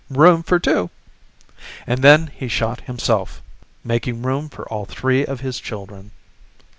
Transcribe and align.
Room 0.09 0.41
for 0.41 0.57
two." 0.57 0.89
And 1.85 1.99
then 2.01 2.31
he 2.33 2.47
shot 2.47 2.81
himself, 2.81 3.43
making 3.83 4.23
room 4.23 4.49
for 4.49 4.67
all 4.67 4.85
three 4.85 5.23
of 5.27 5.41
his 5.41 5.59
children. 5.59 6.09